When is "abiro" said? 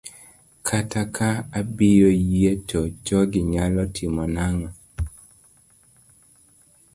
1.59-2.11